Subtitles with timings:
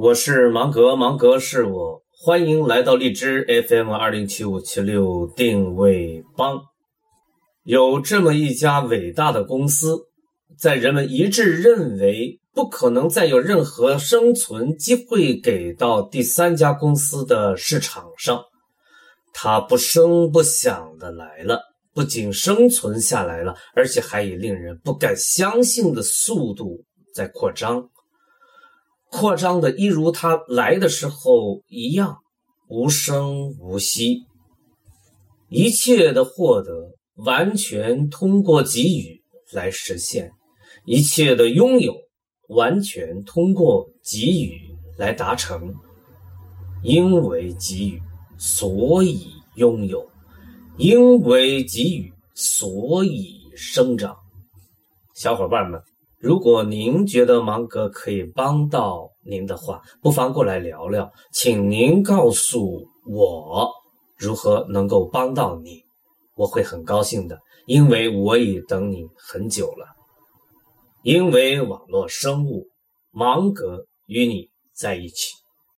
[0.00, 6.60] 我是芒格，芒格是我，欢迎来到荔枝 FM 二零七五七六定位帮。
[7.64, 9.98] 有这么一家伟大的公司，
[10.56, 18.40] 在人们一致认为不可能再有任何生存机会给到第三家公司的市场上，
[19.34, 21.60] 它不声不响的来了，
[21.92, 27.90] 不仅生存下来了，而且还以令人不敢相信的速度在扩张。
[29.10, 32.18] 扩张的一如他来的时候一样，
[32.68, 34.24] 无声无息。
[35.48, 40.32] 一切的获得完全通过给予来实现，
[40.84, 41.94] 一切的拥有
[42.48, 44.60] 完全通过给予
[44.96, 45.74] 来达成。
[46.82, 48.02] 因为给予，
[48.38, 50.00] 所以拥有；
[50.76, 54.16] 因为给予，所以生长。
[55.14, 55.82] 小伙伴们。
[56.20, 61.12] 如果您觉得芒格可以帮到您的话，不妨过来聊聊。
[61.32, 63.70] 请您告诉我
[64.16, 65.84] 如何能够帮到你，
[66.34, 69.86] 我会很高兴的，因为我已等你很久了。
[71.04, 72.66] 因为网络生物，
[73.12, 75.34] 芒格与你在一起。